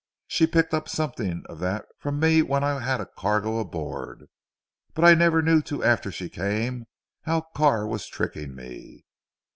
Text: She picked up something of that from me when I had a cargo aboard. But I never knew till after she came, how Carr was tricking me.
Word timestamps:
She 0.25 0.47
picked 0.47 0.73
up 0.73 0.89
something 0.89 1.43
of 1.47 1.59
that 1.59 1.85
from 1.99 2.19
me 2.19 2.41
when 2.41 2.63
I 2.63 2.79
had 2.79 2.99
a 2.99 3.05
cargo 3.05 3.59
aboard. 3.59 4.25
But 4.95 5.05
I 5.05 5.13
never 5.13 5.43
knew 5.43 5.61
till 5.61 5.85
after 5.85 6.11
she 6.11 6.27
came, 6.27 6.87
how 7.25 7.41
Carr 7.55 7.85
was 7.85 8.07
tricking 8.07 8.55
me. 8.55 9.05